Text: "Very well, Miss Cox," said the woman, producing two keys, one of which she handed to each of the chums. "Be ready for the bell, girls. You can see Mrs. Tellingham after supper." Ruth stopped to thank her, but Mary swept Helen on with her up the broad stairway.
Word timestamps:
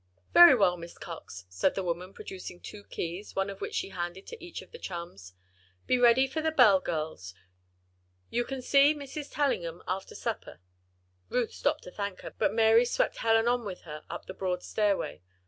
"Very 0.33 0.55
well, 0.55 0.77
Miss 0.77 0.97
Cox," 0.97 1.45
said 1.47 1.75
the 1.75 1.83
woman, 1.83 2.11
producing 2.11 2.59
two 2.59 2.85
keys, 2.85 3.35
one 3.35 3.51
of 3.51 3.61
which 3.61 3.75
she 3.75 3.89
handed 3.89 4.25
to 4.25 4.43
each 4.43 4.63
of 4.63 4.71
the 4.71 4.79
chums. 4.79 5.35
"Be 5.85 5.99
ready 5.99 6.25
for 6.25 6.41
the 6.41 6.49
bell, 6.49 6.79
girls. 6.79 7.35
You 8.31 8.43
can 8.43 8.63
see 8.63 8.95
Mrs. 8.95 9.31
Tellingham 9.31 9.83
after 9.87 10.15
supper." 10.15 10.59
Ruth 11.29 11.53
stopped 11.53 11.83
to 11.83 11.91
thank 11.91 12.21
her, 12.21 12.33
but 12.39 12.51
Mary 12.51 12.83
swept 12.85 13.17
Helen 13.17 13.47
on 13.47 13.63
with 13.63 13.81
her 13.81 14.03
up 14.09 14.25
the 14.25 14.33
broad 14.33 14.63
stairway. 14.63 15.21